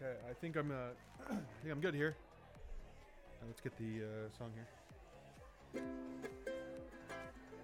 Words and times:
Okay, 0.00 0.12
I 0.30 0.32
think 0.34 0.56
I'm. 0.56 0.70
Uh, 0.70 0.74
I 1.30 1.34
think 1.62 1.72
I'm 1.72 1.80
good 1.80 1.94
here. 1.94 2.14
Uh, 3.42 3.46
let's 3.48 3.60
get 3.60 3.76
the 3.76 4.04
uh, 4.04 4.38
song 4.38 4.50
here. 4.54 5.82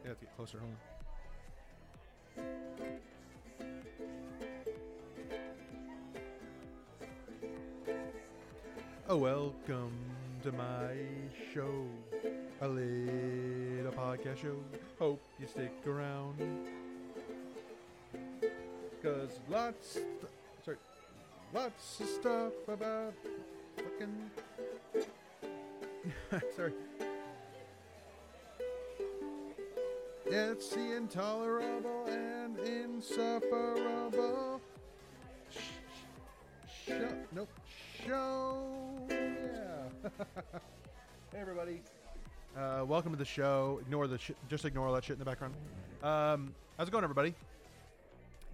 Yeah, 0.03 0.09
let's 0.09 0.21
get 0.21 0.37
closer. 0.37 0.59
On. 0.59 0.77
Oh, 9.09 9.17
welcome 9.17 9.93
to 10.43 10.51
my 10.51 10.97
show, 11.53 11.87
a 12.63 12.67
little 12.67 13.93
podcast 13.93 14.43
show. 14.43 14.57
Hope 14.99 15.23
you 15.39 15.47
stick 15.47 15.73
around, 15.87 16.35
cause 19.01 19.39
lots, 19.49 19.99
lots 21.55 22.01
of 22.01 22.09
stuff 22.09 22.53
about 22.69 23.15
fucking. 23.77 24.31
sorry. 26.57 26.73
It's 30.27 30.71
the 30.71 30.97
intolerable 30.97 32.07
and 32.09 32.59
insufferable. 32.59 34.61
Sh- 35.51 35.59
Show, 36.89 37.09
nope. 37.33 37.49
Show. 38.07 38.63
Yeah. 39.09 40.09
hey 41.33 41.39
everybody. 41.41 41.81
Uh, 42.57 42.85
welcome 42.87 43.13
to 43.13 43.19
the 43.19 43.25
show. 43.25 43.79
Ignore 43.83 44.07
the 44.09 44.19
shit. 44.19 44.37
Just 44.49 44.65
ignore 44.65 44.89
all 44.89 44.95
that 44.95 45.05
shit 45.05 45.15
in 45.15 45.19
the 45.19 45.25
background. 45.25 45.55
Um, 46.03 46.55
how's 46.77 46.89
it 46.89 46.91
going, 46.91 47.05
everybody? 47.05 47.35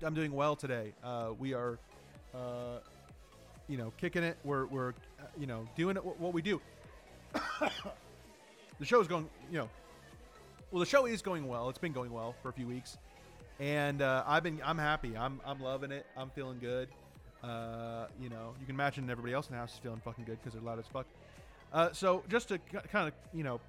I'm 0.02 0.14
doing 0.14 0.32
well 0.32 0.56
today. 0.56 0.92
Uh, 1.04 1.30
we 1.38 1.52
are, 1.52 1.78
uh, 2.34 2.78
you 3.68 3.76
know, 3.76 3.92
kicking 3.98 4.22
it. 4.22 4.36
We're 4.44 4.66
we're, 4.66 4.90
uh, 4.90 5.24
you 5.38 5.46
know, 5.46 5.66
doing 5.76 5.96
it. 5.96 6.04
What 6.04 6.32
we 6.32 6.42
do. 6.42 6.60
the 8.78 8.84
show 8.84 9.00
is 9.00 9.08
going. 9.08 9.28
You 9.50 9.58
know, 9.58 9.68
well, 10.70 10.80
the 10.80 10.86
show 10.86 11.06
is 11.06 11.22
going 11.22 11.46
well. 11.46 11.68
It's 11.68 11.78
been 11.78 11.92
going 11.92 12.12
well 12.12 12.34
for 12.42 12.48
a 12.48 12.52
few 12.52 12.66
weeks, 12.66 12.98
and 13.58 14.02
uh, 14.02 14.24
I've 14.26 14.42
been. 14.42 14.60
I'm 14.64 14.78
happy. 14.78 15.16
I'm 15.16 15.40
I'm 15.46 15.60
loving 15.60 15.92
it. 15.92 16.06
I'm 16.16 16.30
feeling 16.30 16.58
good. 16.58 16.88
Uh, 17.42 18.06
you 18.20 18.28
know, 18.28 18.54
you 18.60 18.66
can 18.66 18.74
imagine 18.74 19.08
everybody 19.08 19.32
else 19.32 19.46
in 19.46 19.52
the 19.52 19.58
house 19.58 19.72
is 19.72 19.78
feeling 19.78 20.00
fucking 20.04 20.24
good 20.24 20.38
because 20.38 20.52
they're 20.52 20.62
loud 20.62 20.78
as 20.78 20.86
fuck. 20.86 21.06
Uh, 21.72 21.90
so 21.92 22.22
just 22.28 22.48
to 22.48 22.58
kind 22.58 23.08
of, 23.08 23.14
you 23.32 23.44
know, 23.44 23.60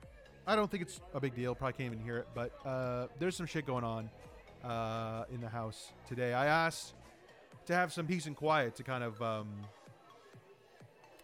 I 0.45 0.55
don't 0.55 0.69
think 0.69 0.83
it's 0.83 0.99
a 1.13 1.19
big 1.19 1.35
deal. 1.35 1.55
Probably 1.55 1.73
can't 1.73 1.93
even 1.93 2.03
hear 2.03 2.17
it, 2.17 2.27
but 2.33 2.51
uh, 2.65 3.07
there's 3.19 3.35
some 3.35 3.45
shit 3.45 3.65
going 3.65 3.83
on 3.83 4.09
uh, 4.63 5.25
in 5.33 5.39
the 5.39 5.47
house 5.47 5.91
today. 6.09 6.33
I 6.33 6.47
asked 6.47 6.93
to 7.65 7.73
have 7.73 7.93
some 7.93 8.07
peace 8.07 8.25
and 8.25 8.35
quiet 8.35 8.75
to 8.75 8.83
kind 8.83 9.03
of, 9.03 9.21
um, 9.21 9.47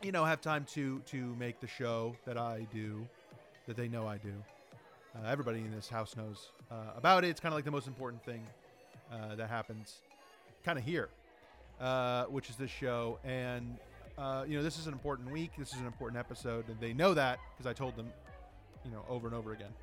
you 0.02 0.11
know, 0.11 0.23
have 0.25 0.41
time 0.41 0.66
to 0.73 0.99
to 1.07 1.35
make 1.35 1.59
the 1.59 1.67
show 1.67 2.16
that 2.25 2.38
I 2.38 2.67
do, 2.73 3.07
that 3.67 3.75
they 3.75 3.88
know 3.88 4.07
I 4.07 4.17
do. 4.17 4.33
Uh, 5.15 5.27
everybody 5.27 5.59
in 5.59 5.71
this 5.71 5.89
house 5.89 6.15
knows 6.15 6.52
uh, 6.71 6.75
about 6.95 7.23
it. 7.23 7.30
It's 7.30 7.39
kind 7.39 7.53
of 7.53 7.58
like 7.58 7.65
the 7.65 7.71
most 7.71 7.88
important 7.88 8.23
thing 8.23 8.45
uh, 9.11 9.35
that 9.35 9.49
happens, 9.49 9.95
kind 10.63 10.77
of 10.77 10.83
here, 10.83 11.09
uh, 11.81 12.25
which 12.25 12.49
is 12.49 12.55
this 12.55 12.69
show. 12.71 13.19
And 13.23 13.77
uh, 14.17 14.45
you 14.47 14.58
know, 14.58 14.63
this 14.63 14.77
is 14.77 14.88
an 14.88 14.93
important 14.93 15.31
week. 15.31 15.52
This 15.58 15.73
is 15.73 15.80
an 15.80 15.88
important 15.88 16.19
episode, 16.19 16.67
and 16.69 16.80
they 16.80 16.93
know 16.93 17.13
that 17.13 17.39
because 17.55 17.69
I 17.69 17.73
told 17.73 17.95
them, 17.95 18.09
you 18.85 18.91
know, 18.91 19.03
over 19.09 19.27
and 19.27 19.35
over 19.35 19.53
again. 19.53 19.73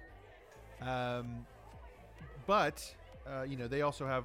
Um, 0.82 1.46
but 2.46 2.94
uh, 3.26 3.42
you 3.42 3.56
know, 3.56 3.66
they 3.66 3.82
also 3.82 4.06
have 4.06 4.24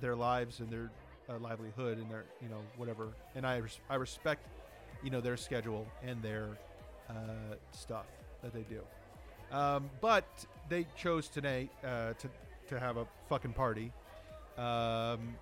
their 0.00 0.14
lives 0.14 0.60
and 0.60 0.70
their 0.70 0.90
uh, 1.28 1.38
livelihood 1.38 1.98
and 1.98 2.10
their, 2.10 2.24
you 2.42 2.48
know, 2.48 2.60
whatever. 2.76 3.08
And 3.34 3.46
I, 3.46 3.56
res- 3.56 3.80
I 3.90 3.96
respect, 3.96 4.46
you 5.02 5.10
know, 5.10 5.20
their 5.20 5.36
schedule 5.36 5.86
and 6.02 6.22
their 6.22 6.48
uh, 7.08 7.54
stuff 7.72 8.06
that 8.42 8.52
they 8.52 8.64
do. 8.68 8.80
Um, 9.52 9.90
but 10.00 10.26
they 10.68 10.86
chose 10.96 11.28
today 11.28 11.70
uh, 11.84 12.14
to 12.14 12.28
to 12.68 12.80
have 12.80 12.96
a 12.96 13.06
fucking 13.28 13.52
party. 13.52 13.92
Um, 14.58 15.36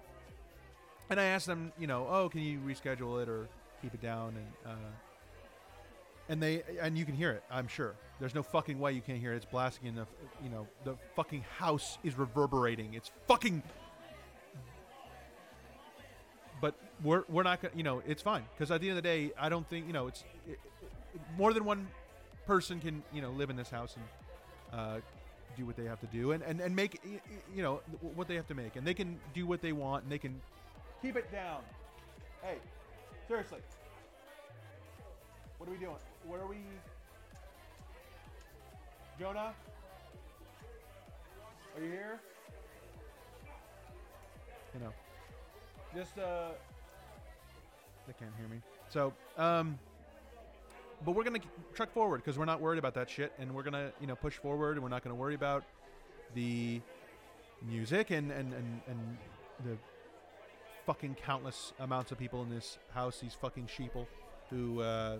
and 1.08 1.18
I 1.18 1.24
asked 1.24 1.46
them, 1.46 1.72
you 1.78 1.86
know, 1.86 2.06
oh, 2.10 2.28
can 2.28 2.42
you 2.42 2.58
reschedule 2.60 3.22
it 3.22 3.28
or 3.28 3.48
keep 3.80 3.94
it 3.94 4.02
down? 4.02 4.34
And 4.36 4.72
uh, 4.72 4.90
and 6.28 6.42
they 6.42 6.62
and 6.80 6.98
you 6.98 7.04
can 7.04 7.14
hear 7.14 7.30
it. 7.30 7.42
I'm 7.50 7.68
sure. 7.68 7.94
There's 8.20 8.34
no 8.34 8.42
fucking 8.42 8.78
way 8.78 8.92
you 8.92 9.00
can't 9.00 9.18
hear 9.18 9.32
it. 9.32 9.36
It's 9.36 9.44
blasting 9.44 9.88
in 9.88 9.94
the, 9.94 10.06
you 10.42 10.50
know, 10.50 10.66
the 10.84 10.96
fucking 11.16 11.44
house 11.58 11.98
is 12.04 12.16
reverberating. 12.16 12.94
It's 12.94 13.10
fucking. 13.26 13.62
We're 17.04 17.24
we're 17.28 17.42
not 17.42 17.60
gonna, 17.60 17.74
you 17.76 17.82
know, 17.82 18.02
it's 18.06 18.22
fine. 18.22 18.44
Because 18.54 18.70
at 18.70 18.80
the 18.80 18.88
end 18.88 18.98
of 18.98 19.04
the 19.04 19.08
day, 19.08 19.32
I 19.38 19.48
don't 19.48 19.68
think 19.68 19.86
you 19.86 19.92
know 19.92 20.08
it's 20.08 20.24
it, 20.48 20.58
it, 20.82 21.20
more 21.36 21.52
than 21.52 21.64
one 21.64 21.86
person 22.46 22.80
can 22.80 23.02
you 23.12 23.22
know 23.22 23.30
live 23.30 23.50
in 23.50 23.56
this 23.56 23.70
house 23.70 23.94
and 23.96 24.80
uh, 24.80 25.00
do 25.56 25.64
what 25.64 25.76
they 25.76 25.84
have 25.84 26.00
to 26.00 26.06
do 26.06 26.32
and, 26.32 26.42
and, 26.42 26.60
and 26.60 26.74
make 26.74 27.00
you 27.54 27.62
know 27.62 27.80
what 28.16 28.26
they 28.26 28.34
have 28.34 28.48
to 28.48 28.54
make. 28.54 28.76
And 28.76 28.86
they 28.86 28.94
can 28.94 29.20
do 29.34 29.46
what 29.46 29.60
they 29.60 29.72
want 29.72 30.04
and 30.04 30.10
they 30.10 30.18
can 30.18 30.40
keep 31.02 31.16
it 31.16 31.30
down. 31.30 31.60
Hey 32.42 32.56
seriously. 33.28 33.60
What 35.58 35.68
are 35.68 35.72
we 35.72 35.78
doing? 35.78 35.96
What 36.26 36.40
are 36.40 36.46
we 36.46 36.56
jonah? 39.18 39.54
Are 41.76 41.82
you 41.82 41.90
here? 41.90 42.20
You 44.74 44.80
know 44.80 44.92
just 45.94 46.18
uh 46.18 46.48
they 48.06 48.14
can't 48.18 48.34
hear 48.38 48.48
me 48.48 48.58
so 48.88 49.12
um 49.38 49.78
but 51.04 51.12
we're 51.12 51.24
gonna 51.24 51.40
truck 51.74 51.92
forward 51.92 52.18
because 52.18 52.38
we're 52.38 52.44
not 52.44 52.60
worried 52.60 52.78
about 52.78 52.94
that 52.94 53.10
shit, 53.10 53.32
and 53.38 53.54
we're 53.54 53.62
gonna 53.62 53.92
you 54.00 54.06
know 54.06 54.16
push 54.16 54.36
forward, 54.36 54.76
and 54.76 54.82
we're 54.82 54.88
not 54.88 55.02
gonna 55.02 55.14
worry 55.14 55.34
about 55.34 55.64
the 56.34 56.80
music 57.62 58.10
and 58.10 58.30
and 58.30 58.52
and, 58.52 58.80
and 58.86 59.16
the 59.64 59.76
fucking 60.86 61.16
countless 61.24 61.72
amounts 61.80 62.12
of 62.12 62.18
people 62.18 62.42
in 62.42 62.50
this 62.50 62.78
house, 62.92 63.18
these 63.20 63.34
fucking 63.34 63.66
sheeple 63.66 64.06
who 64.50 64.80
uh, 64.80 65.18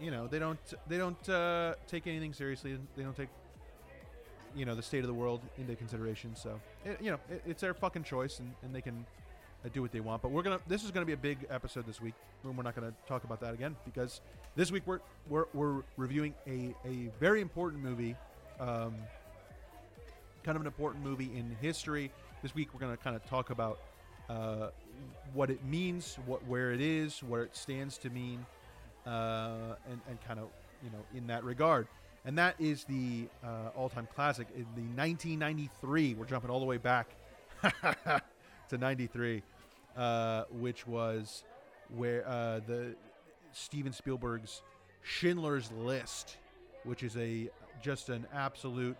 you 0.00 0.10
know 0.10 0.26
they 0.26 0.38
don't 0.38 0.58
they 0.88 0.98
don't 0.98 1.28
uh, 1.28 1.74
take 1.86 2.06
anything 2.06 2.32
seriously. 2.32 2.78
They 2.96 3.02
don't 3.02 3.16
take 3.16 3.30
you 4.54 4.66
know 4.66 4.74
the 4.74 4.82
state 4.82 5.00
of 5.00 5.06
the 5.06 5.14
world 5.14 5.40
into 5.58 5.74
consideration. 5.76 6.36
So 6.36 6.60
it, 6.84 7.00
you 7.00 7.10
know 7.10 7.18
it, 7.30 7.42
it's 7.46 7.62
their 7.62 7.74
fucking 7.74 8.04
choice, 8.04 8.40
and, 8.40 8.52
and 8.62 8.74
they 8.74 8.82
can 8.82 9.06
do 9.68 9.82
what 9.82 9.92
they 9.92 10.00
want. 10.00 10.22
But 10.22 10.30
we're 10.30 10.42
gonna. 10.42 10.60
This 10.66 10.84
is 10.84 10.90
gonna 10.90 11.06
be 11.06 11.12
a 11.12 11.16
big 11.16 11.38
episode 11.50 11.86
this 11.86 12.00
week. 12.00 12.14
We're 12.42 12.62
not 12.62 12.74
gonna 12.74 12.92
talk 13.06 13.24
about 13.24 13.40
that 13.40 13.54
again 13.54 13.76
because 13.84 14.20
this 14.56 14.70
week 14.70 14.82
we're 14.86 15.00
we're, 15.28 15.46
we're 15.54 15.82
reviewing 15.96 16.34
a 16.46 16.74
a 16.84 17.10
very 17.20 17.40
important 17.40 17.82
movie, 17.82 18.16
um, 18.60 18.94
kind 20.42 20.56
of 20.56 20.62
an 20.62 20.66
important 20.66 21.04
movie 21.04 21.30
in 21.36 21.56
history. 21.60 22.10
This 22.42 22.54
week 22.54 22.68
we're 22.74 22.80
gonna 22.80 22.96
kind 22.96 23.16
of 23.16 23.24
talk 23.26 23.50
about 23.50 23.78
uh, 24.28 24.68
what 25.32 25.50
it 25.50 25.64
means, 25.64 26.18
what 26.26 26.44
where 26.46 26.72
it 26.72 26.80
is, 26.80 27.22
what 27.22 27.40
it 27.40 27.56
stands 27.56 27.98
to 27.98 28.10
mean, 28.10 28.44
uh, 29.06 29.76
and 29.88 30.00
and 30.08 30.20
kind 30.26 30.40
of 30.40 30.48
you 30.82 30.90
know 30.90 31.04
in 31.14 31.26
that 31.28 31.44
regard. 31.44 31.86
And 32.24 32.38
that 32.38 32.54
is 32.60 32.84
the 32.84 33.26
uh, 33.44 33.70
all-time 33.76 34.06
classic 34.14 34.46
in 34.54 34.62
the 34.76 34.82
1993. 34.94 36.14
We're 36.14 36.24
jumping 36.24 36.50
all 36.50 36.60
the 36.60 36.66
way 36.66 36.76
back 36.76 37.08
to 38.72 38.78
93 38.78 39.42
uh, 39.96 40.44
which 40.50 40.86
was 40.86 41.44
where 41.94 42.26
uh, 42.26 42.60
the 42.66 42.94
Steven 43.52 43.92
Spielberg's 43.92 44.62
Schindler's 45.02 45.70
List, 45.72 46.38
which 46.84 47.02
is 47.02 47.14
a 47.18 47.50
just 47.82 48.08
an 48.08 48.26
absolute 48.32 48.96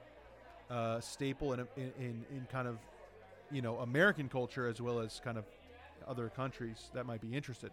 uh, 0.71 1.01
staple 1.01 1.55
in, 1.55 1.61
in 1.77 1.93
in 1.99 2.25
in 2.31 2.47
kind 2.53 2.69
of 2.69 2.77
you 3.51 3.63
know 3.63 3.79
American 3.79 4.29
culture 4.29 4.67
as 4.69 4.83
well 4.83 4.99
as 4.99 5.21
kind 5.25 5.39
of 5.39 5.45
other 6.07 6.29
countries 6.29 6.91
that 6.93 7.07
might 7.07 7.23
be 7.23 7.35
interested 7.35 7.71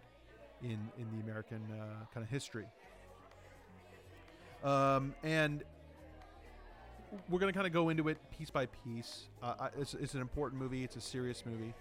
in 0.62 0.78
in 0.98 1.06
the 1.14 1.22
American 1.22 1.60
uh, 1.78 1.84
kind 2.14 2.24
of 2.24 2.30
history. 2.30 2.64
Um, 4.64 5.14
and 5.22 5.62
we're 7.28 7.40
going 7.40 7.52
to 7.52 7.56
kind 7.56 7.66
of 7.66 7.72
go 7.72 7.88
into 7.88 8.08
it 8.08 8.18
piece 8.38 8.50
by 8.50 8.66
piece. 8.66 9.26
Uh, 9.42 9.54
I- 9.60 9.70
it's, 9.78 9.94
it's 9.94 10.14
an 10.14 10.20
important 10.20 10.60
movie. 10.62 10.84
It's 10.84 10.96
a 10.96 11.00
serious 11.00 11.44
movie, 11.44 11.74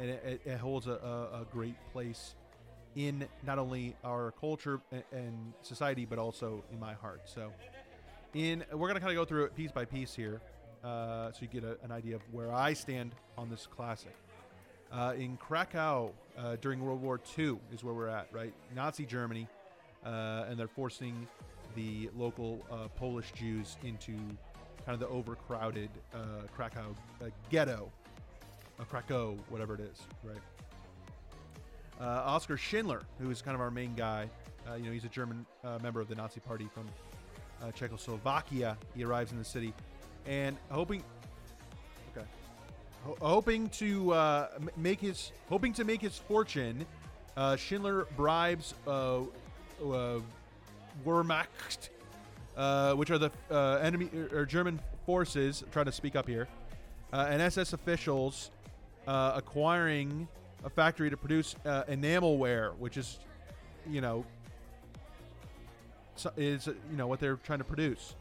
and 0.00 0.10
it, 0.10 0.40
it, 0.44 0.58
holds 0.58 0.86
a, 0.86 0.92
a, 0.92 1.46
great 1.52 1.76
place 1.92 2.34
in 2.96 3.28
not 3.46 3.58
only 3.58 3.94
our 4.02 4.32
culture 4.40 4.80
and, 5.12 5.52
society, 5.62 6.06
but 6.06 6.18
also 6.18 6.64
in 6.72 6.80
my 6.80 6.94
heart. 6.94 7.20
So, 7.26 7.52
in 8.34 8.64
we're 8.72 8.88
going 8.88 8.94
to 8.94 9.00
kind 9.00 9.10
of 9.10 9.16
go 9.16 9.24
through 9.26 9.44
it 9.44 9.54
piece 9.54 9.70
by 9.70 9.84
piece 9.84 10.14
here, 10.14 10.40
uh, 10.82 11.30
so 11.32 11.38
you 11.42 11.48
get 11.48 11.64
a, 11.64 11.76
an 11.84 11.92
idea 11.92 12.16
of 12.16 12.22
where 12.32 12.52
I 12.52 12.72
stand 12.72 13.14
on 13.36 13.50
this 13.50 13.66
classic. 13.66 14.14
Uh, 14.90 15.12
in 15.16 15.36
Krakow 15.36 16.12
uh, 16.36 16.56
during 16.60 16.80
World 16.80 17.02
War 17.02 17.20
II 17.38 17.58
is 17.72 17.84
where 17.84 17.94
we're 17.94 18.08
at, 18.08 18.26
right? 18.32 18.52
Nazi 18.74 19.04
Germany, 19.04 19.46
uh, 20.04 20.46
and 20.48 20.58
they're 20.58 20.66
forcing 20.66 21.28
the 21.76 22.10
local 22.16 22.64
uh, 22.70 22.88
Polish 22.96 23.32
Jews 23.32 23.76
into 23.84 24.12
kind 24.84 24.94
of 24.94 24.98
the 24.98 25.08
overcrowded 25.08 25.90
uh, 26.12 26.46
Krakow 26.56 26.94
ghetto, 27.50 27.92
a 28.80 28.84
Krakow, 28.84 29.36
whatever 29.48 29.74
it 29.74 29.80
is, 29.80 30.00
right? 30.24 30.40
uh, 32.00 32.22
Oskar 32.24 32.56
Schindler, 32.56 33.02
who 33.18 33.30
is 33.30 33.42
kind 33.42 33.54
of 33.54 33.60
our 33.60 33.70
main 33.70 33.94
guy. 33.94 34.28
Uh, 34.68 34.74
you 34.74 34.84
know, 34.86 34.92
he's 34.92 35.04
a 35.04 35.08
German 35.08 35.44
uh, 35.64 35.78
member 35.82 36.00
of 36.00 36.08
the 36.08 36.14
Nazi 36.14 36.40
Party 36.40 36.68
from 36.72 36.86
uh, 37.62 37.70
Czechoslovakia. 37.72 38.76
He 38.94 39.04
arrives 39.04 39.32
in 39.32 39.38
the 39.38 39.44
city, 39.44 39.74
and 40.26 40.56
hoping, 40.70 41.02
okay, 42.16 42.26
ho- 43.04 43.18
hoping 43.20 43.68
to 43.70 44.12
uh, 44.12 44.48
make 44.76 45.00
his 45.00 45.32
hoping 45.48 45.72
to 45.74 45.84
make 45.84 46.00
his 46.00 46.16
fortune. 46.16 46.86
Uh, 47.36 47.56
Schindler 47.56 48.06
bribes 48.16 48.74
Wehrmacht, 51.04 51.90
which 52.96 53.10
are 53.10 53.18
the 53.18 53.30
enemy 53.82 54.10
or 54.32 54.44
German 54.46 54.80
forces. 55.06 55.64
Trying 55.70 55.86
to 55.86 55.92
speak 55.92 56.16
up 56.16 56.26
here, 56.26 56.48
and 57.12 57.40
SS 57.42 57.72
officials 57.72 58.50
uh, 59.06 59.32
acquiring 59.36 60.28
a 60.64 60.70
factory 60.70 61.10
to 61.10 61.16
produce 61.16 61.54
uh, 61.64 61.84
enamelware, 61.84 62.76
which 62.76 62.96
is, 62.96 63.18
you 63.88 64.00
know, 64.00 64.24
is 66.36 66.66
you 66.66 66.74
know 66.96 67.06
what 67.06 67.18
they're 67.20 67.36
trying 67.36 67.58
to 67.60 67.64
produce. 67.64 68.14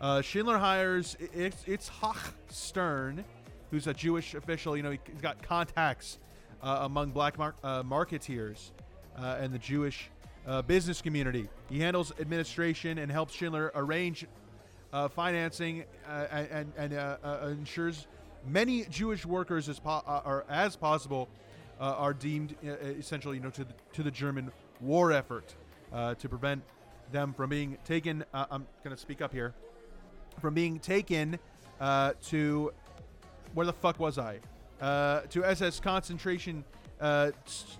Uh, 0.00 0.20
Schindler 0.20 0.58
hires 0.58 1.16
it's 1.32 1.62
Itzhak 1.64 2.32
Stern, 2.48 3.24
who's 3.70 3.86
a 3.86 3.94
Jewish 3.94 4.34
official. 4.34 4.76
You 4.76 4.82
know, 4.82 4.90
he- 4.90 5.00
he's 5.10 5.20
got 5.20 5.40
contacts 5.42 6.18
uh, 6.62 6.78
among 6.82 7.10
black 7.10 7.38
mar- 7.38 7.54
uh, 7.62 7.82
marketeers 7.82 8.70
uh, 9.18 9.38
and 9.40 9.52
the 9.52 9.58
Jewish 9.58 10.10
uh, 10.46 10.62
business 10.62 11.00
community. 11.00 11.48
He 11.70 11.78
handles 11.78 12.12
administration 12.20 12.98
and 12.98 13.10
helps 13.10 13.32
Schindler 13.34 13.70
arrange 13.74 14.26
uh, 14.92 15.08
financing 15.08 15.84
and 16.08 16.72
and 16.76 16.92
ensures 17.48 18.06
many 18.46 18.84
Jewish 18.84 19.26
workers 19.26 19.68
as 19.68 19.78
po- 19.78 20.02
uh, 20.06 20.42
as 20.48 20.76
possible 20.76 21.28
uh, 21.80 21.94
are 21.98 22.14
deemed 22.14 22.54
uh, 22.66 22.72
essential, 22.98 23.34
you 23.34 23.40
know, 23.40 23.50
to 23.50 23.64
the, 23.64 23.74
to 23.92 24.02
the 24.02 24.10
German 24.10 24.50
war 24.80 25.12
effort 25.12 25.54
uh, 25.92 26.14
to 26.14 26.28
prevent 26.28 26.62
them 27.12 27.32
from 27.32 27.50
being 27.50 27.76
taken. 27.84 28.24
Uh, 28.32 28.46
I'm 28.50 28.66
going 28.82 28.94
to 28.94 29.00
speak 29.00 29.20
up 29.20 29.32
here 29.32 29.54
from 30.40 30.54
being 30.54 30.78
taken 30.78 31.38
uh, 31.80 32.12
to 32.26 32.72
where 33.54 33.66
the 33.66 33.72
fuck 33.72 33.98
was 33.98 34.18
I? 34.18 34.38
To 34.80 35.44
SS 35.44 35.80
concentration 35.80 36.64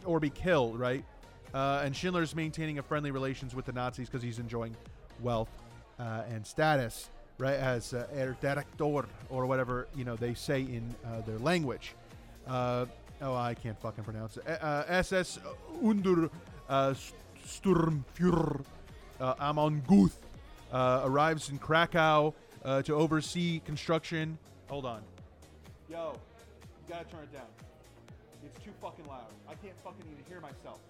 or 0.04 0.20
be 0.20 0.30
killed, 0.30 0.78
right? 0.78 1.04
And 1.52 1.94
Schindler's 1.94 2.34
maintaining 2.34 2.78
a 2.78 2.82
friendly 2.82 3.10
relations 3.10 3.54
with 3.54 3.64
the 3.64 3.72
Nazis 3.72 4.08
because 4.08 4.22
he's 4.22 4.38
enjoying 4.38 4.76
wealth 5.20 5.50
and 5.98 6.46
status, 6.46 7.10
right? 7.38 7.54
As 7.56 7.92
uh, 7.94 8.06
Herr 8.14 8.36
Direktor 8.40 9.06
or 9.28 9.46
whatever 9.46 9.88
you 9.94 10.04
know 10.04 10.16
they 10.16 10.34
say 10.34 10.60
in 10.60 10.94
uh, 11.04 11.20
their 11.26 11.38
language. 11.38 11.94
Uh, 12.46 12.86
oh, 13.22 13.34
I 13.34 13.54
can't 13.54 13.78
fucking 13.80 14.04
pronounce 14.04 14.36
it. 14.36 14.44
Uh, 14.46 14.84
SS 14.88 15.38
Under 15.84 16.30
uh, 16.68 16.94
Sturmführer 17.46 18.64
uh, 19.20 19.34
Amon 19.40 19.82
Göth 19.86 20.12
uh, 20.72 21.02
arrives 21.04 21.50
in 21.50 21.58
Krakow 21.58 22.34
uh, 22.64 22.82
to 22.82 22.94
oversee 22.94 23.60
construction. 23.60 24.38
Hold 24.68 24.84
on. 24.84 25.02
Yo, 25.88 26.18
you 26.88 26.94
gotta 26.94 27.04
turn 27.04 27.22
it 27.22 27.32
down. 27.32 27.46
It's 28.44 28.64
too 28.64 28.72
fucking 28.80 29.06
loud. 29.06 29.26
I 29.48 29.54
can't 29.54 29.78
fucking 29.82 30.04
even 30.10 30.24
hear 30.28 30.40
myself. 30.40 30.80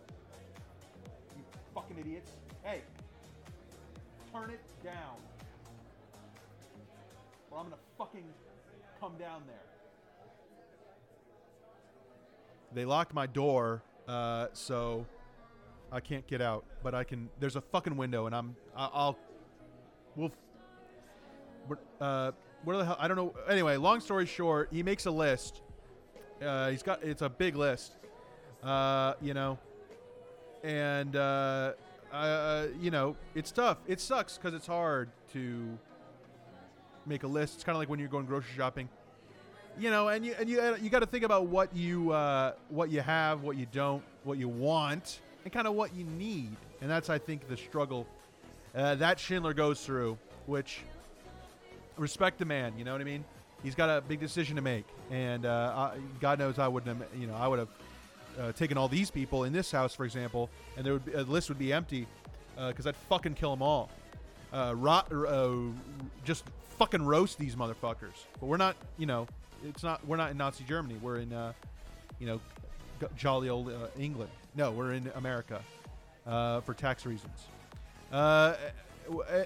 You 1.36 1.42
fucking 1.74 1.98
idiots. 1.98 2.30
Hey, 2.62 2.80
turn 4.32 4.50
it 4.50 4.60
down. 4.82 5.16
Or 7.56 7.60
I'm 7.60 7.70
gonna 7.70 7.80
fucking 7.96 8.24
come 9.00 9.14
down 9.18 9.42
there. 9.46 9.56
They 12.74 12.84
locked 12.84 13.14
my 13.14 13.26
door, 13.26 13.82
uh, 14.06 14.48
so 14.52 15.06
I 15.90 16.00
can't 16.00 16.26
get 16.26 16.42
out. 16.42 16.66
But 16.82 16.94
I 16.94 17.02
can. 17.02 17.30
There's 17.40 17.56
a 17.56 17.62
fucking 17.62 17.96
window, 17.96 18.26
and 18.26 18.34
I'm. 18.34 18.56
I'll. 18.76 19.16
We'll. 20.16 20.32
Uh, 21.98 22.32
where 22.64 22.76
the 22.76 22.84
hell? 22.84 22.96
I 22.98 23.08
don't 23.08 23.16
know. 23.16 23.34
Anyway, 23.48 23.78
long 23.78 24.00
story 24.00 24.26
short, 24.26 24.68
he 24.70 24.82
makes 24.82 25.06
a 25.06 25.10
list. 25.10 25.62
Uh, 26.42 26.68
he's 26.68 26.82
got. 26.82 27.02
It's 27.02 27.22
a 27.22 27.30
big 27.30 27.56
list. 27.56 27.92
Uh, 28.62 29.14
you 29.22 29.32
know. 29.32 29.58
And 30.62 31.16
uh, 31.16 31.72
uh, 32.12 32.66
you 32.78 32.90
know, 32.90 33.16
it's 33.34 33.50
tough. 33.50 33.78
It 33.86 33.98
sucks 33.98 34.36
because 34.36 34.52
it's 34.52 34.66
hard 34.66 35.08
to 35.32 35.78
make 37.06 37.22
a 37.22 37.28
list. 37.28 37.54
It's 37.54 37.64
kind 37.64 37.76
of 37.76 37.80
like 37.80 37.88
when 37.88 37.98
you're 37.98 38.08
going 38.08 38.26
grocery 38.26 38.52
shopping 38.56 38.88
you 39.78 39.90
know, 39.90 40.08
and 40.08 40.24
you 40.24 40.34
and 40.38 40.48
you 40.48 40.76
you 40.80 40.90
got 40.90 41.00
to 41.00 41.06
think 41.06 41.24
about 41.24 41.46
what 41.46 41.74
you 41.74 42.12
uh, 42.12 42.52
what 42.68 42.90
you 42.90 43.00
have, 43.00 43.42
what 43.42 43.56
you 43.56 43.66
don't, 43.72 44.02
what 44.24 44.38
you 44.38 44.48
want, 44.48 45.20
and 45.44 45.52
kind 45.52 45.66
of 45.66 45.74
what 45.74 45.94
you 45.94 46.04
need. 46.04 46.50
And 46.80 46.90
that's, 46.90 47.08
I 47.08 47.18
think, 47.18 47.48
the 47.48 47.56
struggle 47.56 48.06
uh, 48.74 48.94
that 48.96 49.18
Schindler 49.18 49.54
goes 49.54 49.84
through. 49.84 50.18
Which 50.46 50.80
respect 51.96 52.38
the 52.38 52.44
man. 52.44 52.74
You 52.78 52.84
know 52.84 52.92
what 52.92 53.00
I 53.00 53.04
mean? 53.04 53.24
He's 53.62 53.74
got 53.74 53.90
a 53.90 54.00
big 54.00 54.20
decision 54.20 54.56
to 54.56 54.62
make, 54.62 54.84
and 55.10 55.44
uh, 55.44 55.72
I, 55.94 55.98
God 56.20 56.38
knows 56.38 56.58
I 56.58 56.68
wouldn't 56.68 56.96
have. 56.96 57.08
You 57.18 57.26
know, 57.26 57.34
I 57.34 57.48
would 57.48 57.58
have 57.58 57.68
uh, 58.38 58.52
taken 58.52 58.78
all 58.78 58.88
these 58.88 59.10
people 59.10 59.44
in 59.44 59.52
this 59.52 59.70
house, 59.70 59.94
for 59.94 60.04
example, 60.04 60.48
and 60.76 60.86
there 60.86 60.94
would 60.94 61.04
be, 61.04 61.12
a 61.12 61.22
list 61.22 61.48
would 61.48 61.58
be 61.58 61.72
empty 61.72 62.06
because 62.68 62.86
I'd 62.86 62.96
fucking 62.96 63.34
kill 63.34 63.50
them 63.50 63.60
all. 63.60 63.90
Uh, 64.52 64.74
uh, 64.74 65.56
just 66.24 66.44
fucking 66.78 67.04
roast 67.04 67.38
these 67.38 67.56
motherfuckers. 67.56 68.24
But 68.40 68.46
we're 68.46 68.56
not, 68.56 68.76
you 68.98 69.06
know, 69.06 69.26
it's 69.64 69.82
not. 69.82 70.06
We're 70.06 70.16
not 70.16 70.30
in 70.30 70.36
Nazi 70.36 70.64
Germany. 70.64 70.98
We're 71.02 71.18
in, 71.18 71.32
uh, 71.32 71.52
you 72.18 72.26
know, 72.26 72.40
jolly 73.16 73.48
old 73.48 73.68
uh, 73.68 73.88
England. 73.98 74.30
No, 74.54 74.70
we're 74.70 74.92
in 74.92 75.10
America 75.14 75.60
uh, 76.26 76.60
for 76.60 76.74
tax 76.74 77.04
reasons. 77.06 77.46
Uh, 78.12 78.54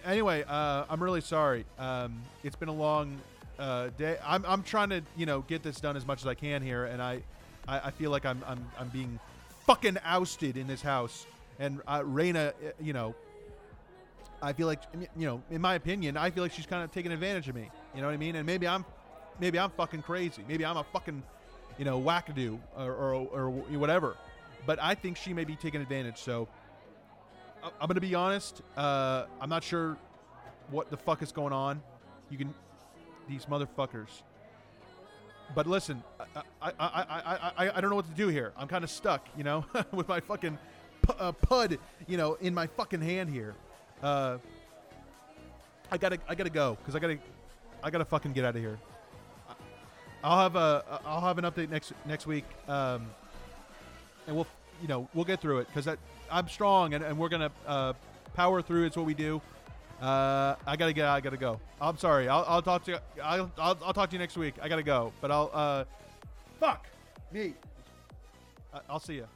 anyway, 0.04 0.44
uh, 0.46 0.84
I'm 0.88 1.02
really 1.02 1.20
sorry. 1.20 1.64
Um, 1.78 2.22
it's 2.44 2.56
been 2.56 2.68
a 2.68 2.74
long 2.74 3.20
uh, 3.58 3.88
day. 3.98 4.18
I'm, 4.24 4.44
I'm 4.46 4.62
trying 4.62 4.90
to, 4.90 5.02
you 5.16 5.26
know, 5.26 5.40
get 5.42 5.62
this 5.62 5.80
done 5.80 5.96
as 5.96 6.06
much 6.06 6.20
as 6.20 6.26
I 6.26 6.34
can 6.34 6.62
here, 6.62 6.84
and 6.84 7.02
I, 7.02 7.22
I, 7.66 7.80
I 7.86 7.90
feel 7.90 8.10
like 8.10 8.26
I'm, 8.26 8.42
I'm, 8.46 8.64
I'm 8.78 8.88
being 8.88 9.18
fucking 9.66 9.98
ousted 10.04 10.56
in 10.56 10.66
this 10.66 10.82
house. 10.82 11.26
And 11.58 11.80
uh, 11.86 12.00
Raina, 12.00 12.48
uh, 12.48 12.52
you 12.80 12.92
know, 12.92 13.14
I 14.42 14.52
feel 14.52 14.66
like, 14.66 14.82
you 14.94 15.26
know, 15.26 15.42
in 15.50 15.60
my 15.60 15.74
opinion, 15.74 16.16
I 16.16 16.30
feel 16.30 16.42
like 16.42 16.52
she's 16.52 16.66
kind 16.66 16.82
of 16.82 16.90
taking 16.92 17.12
advantage 17.12 17.48
of 17.48 17.54
me. 17.54 17.70
You 17.94 18.00
know 18.00 18.06
what 18.06 18.14
I 18.14 18.16
mean? 18.16 18.36
And 18.36 18.46
maybe 18.46 18.66
I'm, 18.66 18.84
maybe 19.38 19.58
I'm 19.58 19.70
fucking 19.70 20.02
crazy. 20.02 20.42
Maybe 20.48 20.64
I'm 20.64 20.76
a 20.76 20.84
fucking, 20.84 21.22
you 21.78 21.84
know, 21.84 22.00
wackadoo 22.00 22.58
or, 22.76 22.92
or, 22.92 23.14
or 23.14 23.50
whatever. 23.50 24.16
But 24.66 24.80
I 24.80 24.94
think 24.94 25.16
she 25.16 25.32
may 25.32 25.44
be 25.44 25.56
taking 25.56 25.80
advantage. 25.80 26.18
So 26.18 26.48
I'm 27.62 27.88
gonna 27.88 28.00
be 28.00 28.14
honest. 28.14 28.62
Uh, 28.76 29.24
I'm 29.40 29.48
not 29.48 29.62
sure 29.64 29.96
what 30.70 30.90
the 30.90 30.96
fuck 30.96 31.22
is 31.22 31.32
going 31.32 31.52
on. 31.52 31.82
You 32.30 32.38
can, 32.38 32.54
these 33.28 33.46
motherfuckers. 33.46 34.22
But 35.54 35.66
listen, 35.66 36.02
I 36.20 36.42
I, 36.62 36.72
I, 36.78 36.88
I, 36.88 37.52
I, 37.66 37.76
I 37.76 37.80
don't 37.80 37.90
know 37.90 37.96
what 37.96 38.08
to 38.08 38.14
do 38.14 38.28
here. 38.28 38.52
I'm 38.56 38.68
kind 38.68 38.84
of 38.84 38.90
stuck, 38.90 39.26
you 39.36 39.44
know, 39.44 39.64
with 39.92 40.08
my 40.08 40.20
fucking 40.20 40.58
pu- 41.02 41.18
uh, 41.18 41.32
pud, 41.32 41.78
you 42.06 42.16
know, 42.16 42.34
in 42.34 42.54
my 42.54 42.66
fucking 42.66 43.00
hand 43.00 43.30
here. 43.30 43.54
Uh, 44.02 44.38
I 45.90 45.98
gotta 45.98 46.18
I 46.28 46.34
gotta 46.34 46.50
go 46.50 46.76
because 46.80 46.94
I 46.94 46.98
gotta 46.98 47.18
I 47.82 47.90
gotta 47.90 48.04
fucking 48.04 48.32
get 48.32 48.44
out 48.44 48.56
of 48.56 48.62
here. 48.62 48.78
I'll 50.22 50.38
have 50.38 50.56
a 50.56 51.00
I'll 51.04 51.20
have 51.20 51.38
an 51.38 51.44
update 51.44 51.70
next 51.70 51.92
next 52.06 52.26
week, 52.26 52.44
um, 52.68 53.10
and 54.26 54.36
we'll 54.36 54.46
you 54.80 54.88
know 54.88 55.08
we'll 55.14 55.24
get 55.24 55.40
through 55.40 55.58
it 55.58 55.66
because 55.66 55.88
I'm 56.30 56.48
strong 56.48 56.94
and, 56.94 57.02
and 57.02 57.18
we're 57.18 57.28
gonna 57.28 57.50
uh, 57.66 57.94
power 58.34 58.62
through. 58.62 58.84
It's 58.84 58.96
what 58.96 59.06
we 59.06 59.14
do. 59.14 59.40
Uh, 60.00 60.56
I 60.66 60.76
gotta 60.76 60.92
get. 60.92 61.06
I 61.06 61.20
gotta 61.20 61.36
go. 61.36 61.60
I'm 61.80 61.98
sorry. 61.98 62.28
I'll, 62.28 62.44
I'll 62.46 62.62
talk 62.62 62.84
to 62.84 62.92
you. 62.92 62.98
I'll, 63.22 63.50
I'll, 63.58 63.78
I'll 63.84 63.92
talk 63.92 64.08
to 64.10 64.14
you 64.14 64.18
next 64.18 64.36
week. 64.36 64.54
I 64.62 64.68
gotta 64.68 64.82
go. 64.82 65.12
But 65.20 65.30
I'll. 65.30 65.50
Uh, 65.52 65.84
fuck 66.58 66.86
me. 67.32 67.54
I'll 68.88 69.00
see 69.00 69.14
you. 69.14 69.26